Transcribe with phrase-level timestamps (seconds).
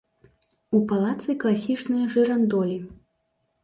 [0.77, 2.85] У палацы класічныя жырандолі.